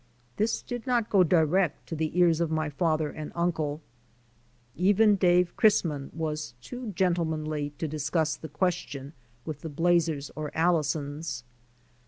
[0.37, 3.81] This did not go direct to the ears of my father and uncle.
[4.75, 9.13] Even Dave Chrisman was too gentlemanly to discuss the question
[9.45, 11.43] with the Blazers or Allisons.